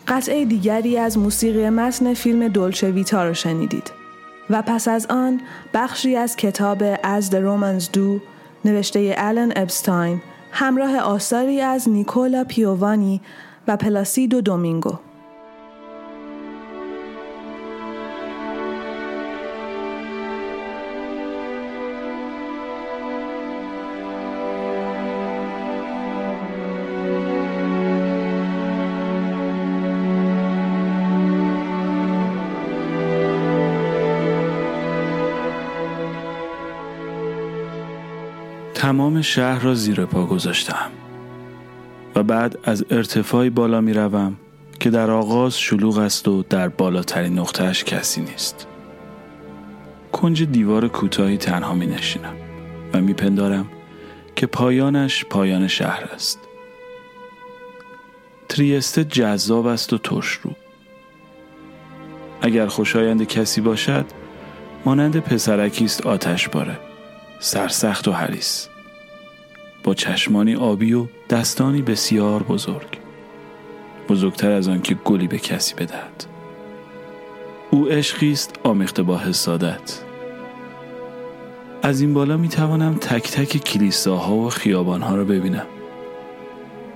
[0.08, 3.92] قطعه دیگری از موسیقی متن فیلم دولچه ویتا را شنیدید
[4.50, 5.42] و پس از آن
[5.74, 8.22] بخشی از کتاب As the Romans Do
[8.66, 10.22] نوشته آلن ابستاین
[10.56, 13.22] همراه آثاری از نیکولا پیووانی
[13.68, 15.00] و پلاسیدو دومینگو.
[38.94, 40.92] تمام شهر را زیر پا گذاشتم
[42.16, 44.38] و بعد از ارتفاعی بالا می روم
[44.80, 48.68] که در آغاز شلوغ است و در بالاترین نقطهش کسی نیست.
[50.12, 52.34] کنج دیوار کوتاهی تنها می نشینم
[52.94, 53.70] و می پندارم
[54.36, 56.40] که پایانش پایان شهر است.
[58.50, 60.52] تریسته جذاب است و ترشرو.
[62.42, 64.06] اگر خوشایند کسی باشد
[64.86, 66.80] مانند پسرکی است آتش باره
[67.40, 68.73] سرسخت و حریص
[69.84, 73.00] با چشمانی آبی و دستانی بسیار بزرگ.
[74.10, 76.26] بزرگتر از آن که گلی به کسی بدهد.
[77.72, 80.00] او عشقی است آمیخته با حسادت
[81.82, 85.66] از این بالا می توانم تک تک کلیساها و خیابانها را ببینم.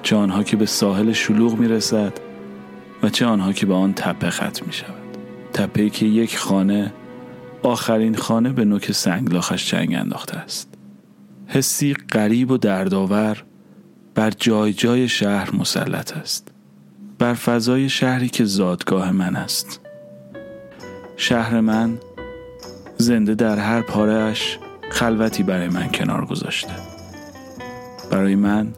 [0.04, 2.14] چه آنها که به ساحل شلوغ می رسد
[3.04, 5.18] و چه آنها که به آن تپه ختم می شود.
[5.54, 6.94] تپه که یک خانه
[7.64, 10.77] آخرین خانه به نوک سنگلاخش جنگ انداخته است.
[11.48, 13.44] حسی غریب و دردآور
[14.16, 16.48] بر جای جای شهر مسلط است.
[17.20, 19.80] بر فضای شهری که زادگاه من است.
[21.18, 21.98] شهر من
[22.98, 26.74] زنده در هر پارهش خلوتی برای من کنار گذاشته.
[28.12, 28.74] برای من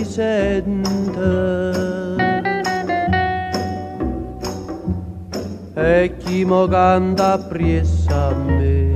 [5.81, 8.93] e chi mo Ekimo ganda a me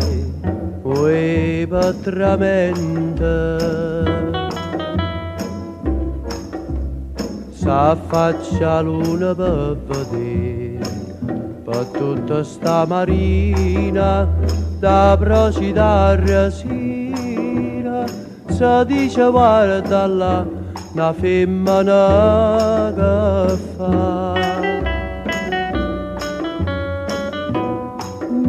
[0.83, 3.57] Ueva tramenda
[7.51, 10.79] Sa faccia l'una vedere
[11.63, 14.27] Per tutta sta marina
[14.79, 16.85] Da broci d'arrasina
[18.49, 20.45] Sa dice guarda là
[20.93, 24.44] Una femmina che fa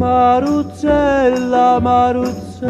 [0.07, 2.67] Maruzzella, Maruzzella,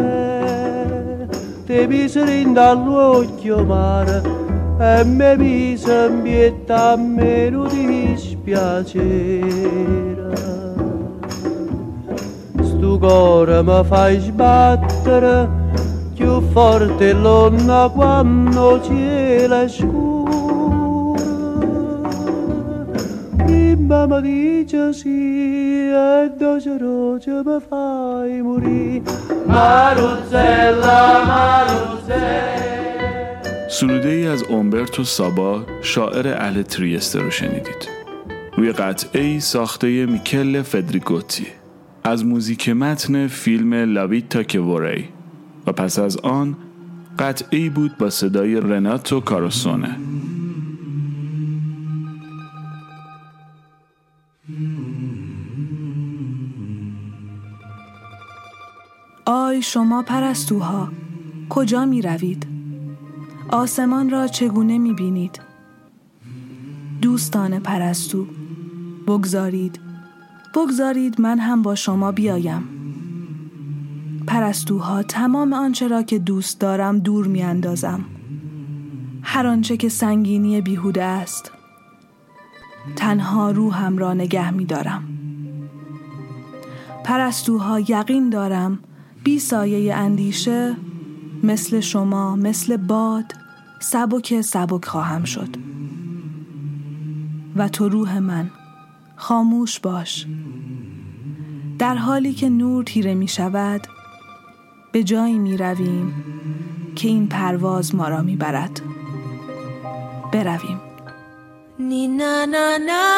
[1.68, 4.24] te miseri dall'occhio mare
[4.80, 8.86] e me mise in pietà meno di dispiacere.
[12.64, 15.48] Sto cuore mi fai sbattere
[16.16, 20.87] più forte l'onna quando cielo è scuro.
[23.68, 29.04] Prima mi dice sì e doce roce mi fai morire.
[29.46, 31.00] Maruzzella,
[31.32, 32.68] Maruzzella.
[33.70, 37.90] سروده ای از اومبرتو سابا شاعر اهل تریسته رو شنیدید
[38.58, 41.48] روی قطعه ای ساخته میکل فدریگوتی
[42.04, 45.10] از موزیک متن فیلم لاویتا کوری
[45.68, 46.58] و پس از آن
[47.20, 49.96] قطعه ای بود با صدای رناتو کاروسونه
[59.28, 60.90] وای شما پرستوها
[61.50, 62.48] کجا می روید؟
[63.50, 65.42] آسمان را چگونه می بینید؟
[67.02, 68.28] دوستان پرستو
[69.08, 69.80] بگذارید
[70.56, 72.64] بگذارید من هم با شما بیایم
[74.28, 78.06] پرستوها تمام آنچه را که دوست دارم دور می اندازم
[79.24, 81.52] هر آنچه که سنگینی بیهوده است
[82.96, 85.04] تنها روحم را نگه می دارم
[87.04, 88.80] پرستوها یقین دارم
[89.28, 90.76] بی سایه اندیشه
[91.44, 93.26] مثل شما مثل باد
[93.80, 95.56] سبک سبک خواهم شد.
[97.56, 98.50] و تو روح من
[99.16, 100.26] خاموش باش.
[101.80, 103.88] در حالی که نور تیره می شود
[104.92, 106.14] به جایی می رویم
[106.96, 108.82] که این پرواز ما را می برد.
[110.32, 110.80] برویم.
[111.80, 113.18] Nina na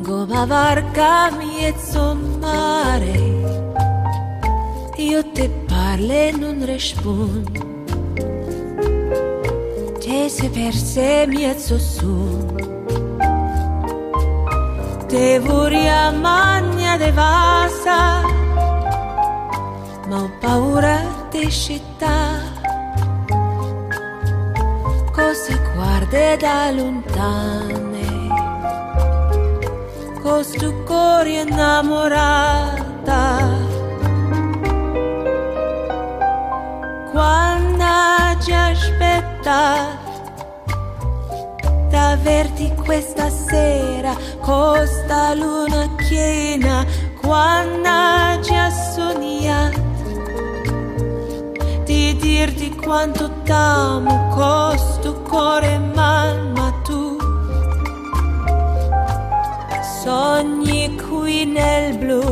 [0.00, 3.12] marinare Goma varca mezzo mare.
[4.96, 7.68] Io te parlo e non rispondo.
[9.98, 12.46] Te se per se mezzo su.
[15.06, 18.22] Te voria magna de vasa
[20.06, 22.38] Ma ho paura di città.
[25.12, 27.99] Cose guarde da lontane
[30.22, 32.88] questo cuore innamorata.
[37.10, 37.84] Quando
[38.40, 39.98] ci aspetta
[41.88, 46.84] d'averti questa sera costa luna piena
[47.20, 49.88] quando ci ha sognato
[51.84, 56.49] di dirti quanto t'amo costo cuore man
[60.02, 62.22] sogni qui nel blu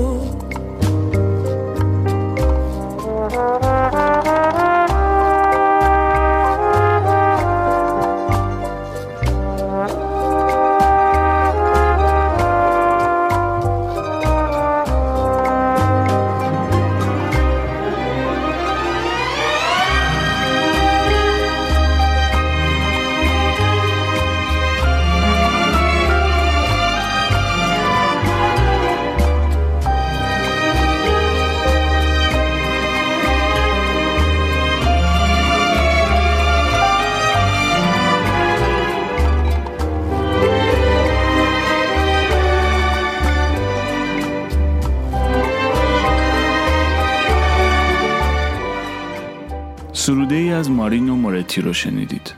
[50.09, 52.35] سروده ای از مارینو مورتی رو شنیدید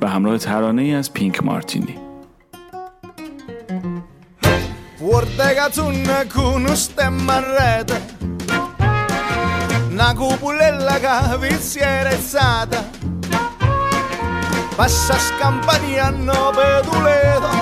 [0.00, 1.98] به همراه ترانه ای از پینک مارتینی
[5.56, 7.98] cazzuna con un stemma a rete
[9.90, 11.52] Una cupolella che vi
[11.94, 12.80] è rezzata
[14.76, 17.52] Passa scampania no peduleto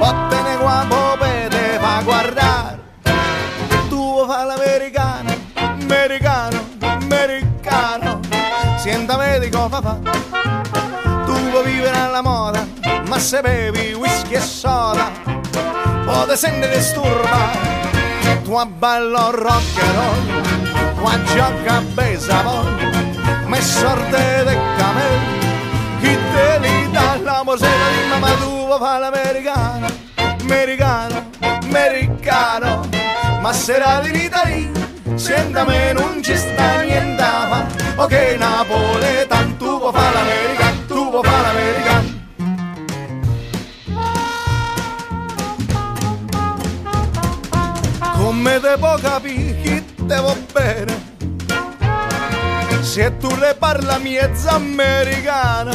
[0.00, 2.78] Vattene qua popete fa guardare
[3.90, 6.55] Tu fa l'americano, americano,
[7.06, 8.20] americano.
[8.76, 9.98] Sienta medico fa
[11.24, 12.66] Tu vuoi vivere alla moda
[13.08, 15.10] Ma se bevi whisky e soda
[16.04, 17.50] Puoi sentire disturba.
[18.44, 20.44] Tu ballo rock and roll
[20.94, 22.66] Tu gioca a baseball
[23.46, 25.18] Ma è sorte de camel.
[26.00, 29.86] Chi te li dà la mosera di mamma tu vuoi fa l'americano
[30.42, 32.88] Americano, americano.
[33.40, 34.85] Ma sarà l'Italia
[35.16, 41.22] Senta me non ci sta niente a Ok napoletano Tu vuoi fa l'americano Tu vuoi
[41.24, 42.14] fa l'americano
[48.12, 51.14] Come può capire chi te va bene
[52.82, 55.74] Se tu le parla miezza americana.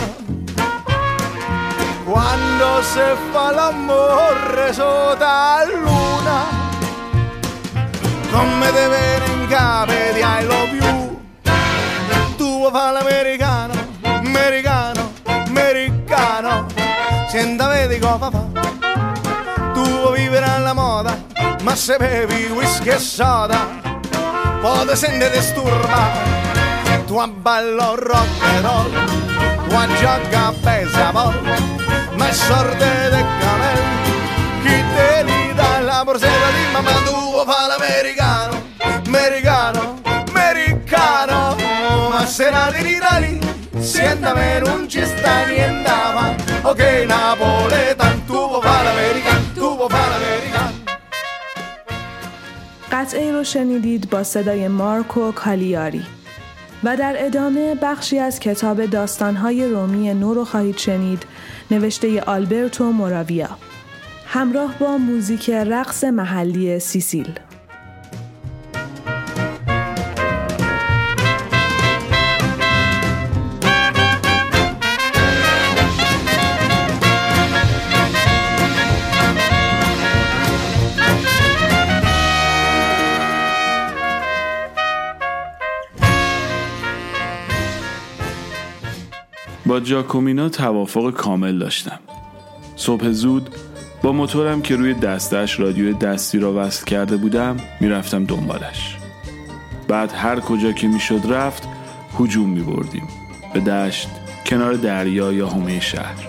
[2.06, 3.00] Quando si
[3.32, 6.71] fa l'amore sotto la luna
[8.32, 11.20] Te viene in capo di I love you.
[12.38, 13.74] Tu vuoi fa l'americano,
[14.04, 16.66] americano, americano.
[17.28, 18.44] Senta vedi cosa fa?
[19.74, 21.30] Tu vuoi vivere alla moda
[21.64, 23.68] ma se bevi whisky e soda
[24.62, 26.10] Puoi sentire disturba.
[27.06, 28.92] Tu a ballo rock and roll
[29.68, 31.34] Tu a gioca a baseball
[32.16, 33.80] Ma sorte de camel
[34.64, 35.21] Chi te
[36.04, 38.54] la di mamma Tu vuoi fa l'americano
[39.06, 41.56] Americano, americano
[42.10, 43.40] Ma se nati in Italia
[43.80, 50.04] Sientame non ci sta niente ma Ok napoletano Tu vuoi fa l'americano Tu vuoi fa
[50.12, 50.80] l'americano
[52.92, 56.06] قطعه رو شنیدید با صدای مارکو کالیاری
[56.84, 61.24] و در ادامه بخشی از کتاب داستانهای رومی نو رو خواهید شنید
[61.72, 63.50] نوشته آلبرتو موراویا
[64.34, 67.40] همراه با موزیک رقص محلی سیسیل.
[89.66, 92.00] با جاکومینا توافق کامل داشتم.
[92.76, 93.50] صبح زود
[94.02, 98.98] با موتورم که روی دستش رادیو دستی را وصل کرده بودم می‌رفتم دنبالش.
[99.88, 101.68] بعد هر کجا که می‌شد رفت
[102.20, 103.08] هجوم می بردیم
[103.54, 104.10] به دشت
[104.46, 106.28] کنار دریا یا حومه شهر.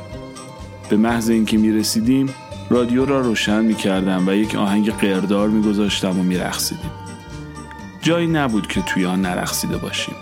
[0.89, 2.35] به محض اینکه می رسیدیم
[2.71, 6.91] رادیو را روشن می کردم و یک آهنگ قردار می گذاشتم و می رخصیدیم.
[8.03, 10.15] جایی نبود که توی آن نرخصیده باشیم.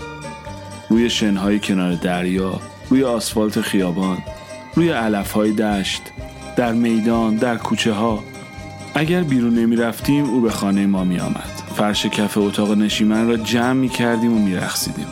[0.90, 4.18] روی شنهای کنار دریا روی آسفالت خیابان
[4.74, 6.02] روی علفهای دشت
[6.56, 8.24] در میدان در کوچه ها
[8.94, 13.36] اگر بیرون نمی رفتیم او به خانه ما می آمد فرش کف اتاق نشیمن را
[13.36, 15.06] جمع می کردیم و می رخصیدیم.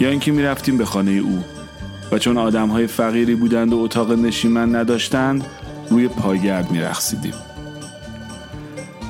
[0.00, 1.44] یا اینکه می رفتیم به خانه او
[2.12, 5.46] و چون آدم های فقیری بودند و اتاق نشیمن نداشتند
[5.90, 7.34] روی پایگرد می رخصیدیم.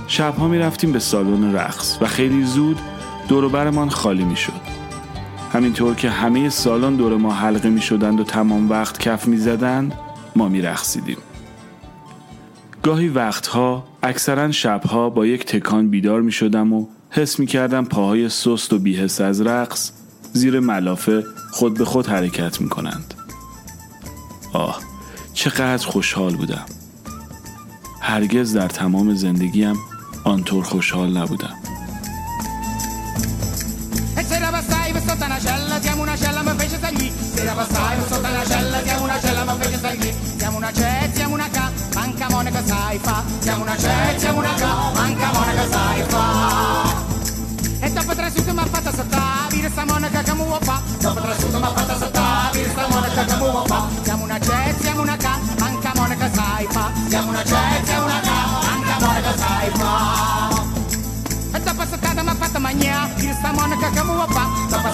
[0.07, 2.79] شبها می رفتیم به سالن رقص و خیلی زود
[3.29, 4.79] دوروبرمان خالی می شد.
[5.53, 9.95] همینطور که همه سالن دور ما حلقه می شدند و تمام وقت کف می زدند
[10.37, 11.17] ما می رخصیدیم.
[12.89, 18.29] گاهی وقتها اکثرا شبها با یک تکان بیدار می شدم و حس می کردم پاهای
[18.29, 19.93] سست و بیحس از رقص
[20.33, 23.15] زیر ملافه خود به خود حرکت می کنند.
[24.53, 24.81] آه
[25.35, 26.67] چقدر خوشحال بودم.
[28.01, 29.77] هرگز در تمام زندگیم
[30.25, 31.68] آنطور خوشحال نبودم.
[43.49, 46.95] Siamo una C, siamo una K, manca Monaca sai fa.
[47.81, 50.83] E dopo tre sute mi ha fatta saltare, vire sta monaca che muo fa.
[51.01, 53.87] Dopo tre sute mi ha fatta saltare, vire sta monaca che muo fa.
[54.03, 55.29] Siamo una C, siamo una K,
[55.61, 56.91] manca Monaca sai fa.
[57.09, 60.49] Siamo una C, siamo una K, manca Monaca sai fa.
[61.51, 64.47] E dopo saltata mi ha fatta mangiare, vire sta monaca che muo fa.
[64.69, 64.93] Dopo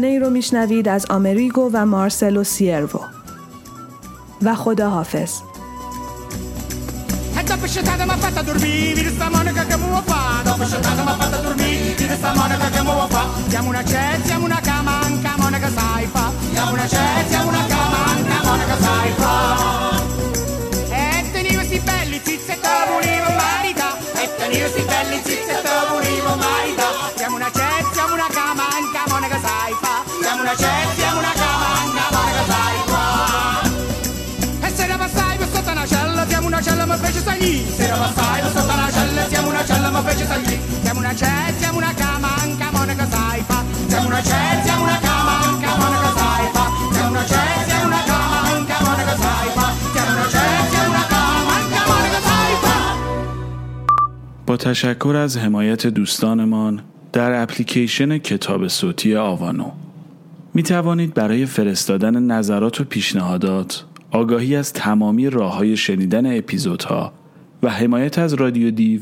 [0.00, 3.00] ترانه ای رو میشنوید از آمریگو و مارسلو سیرو.
[4.42, 5.40] و خدا حافظ
[40.20, 41.24] fece sta lì Siamo una C,
[41.58, 44.32] siamo una K, manca monaca sai fa Siamo una C,
[44.64, 47.34] siamo una K, manca monaca sai fa Siamo una C,
[47.66, 50.36] siamo una K, manca monaca sai fa Siamo una C,
[50.70, 51.14] siamo una K,
[51.50, 52.78] manca monaca sai fa
[54.46, 59.70] با تشکر از حمایت دوستانمان در اپلیکیشن کتاب صوتی آوانو
[60.54, 67.12] می توانید برای فرستادن نظرات و پیشنهادات آگاهی از تمامی راه های شنیدن اپیزودها
[67.62, 69.00] و حمایت از رادیو دیو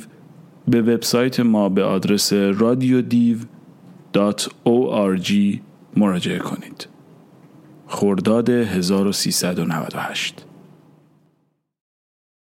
[0.70, 5.32] به وبسایت ما به آدرس radiodiv.org
[5.96, 6.88] مراجعه کنید.
[7.86, 10.44] خرداد 1398